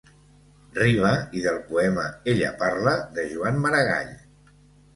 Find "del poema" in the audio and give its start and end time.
1.43-2.07